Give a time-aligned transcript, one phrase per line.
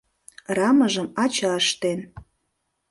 [0.57, 1.99] Рамыжым ача ыштен.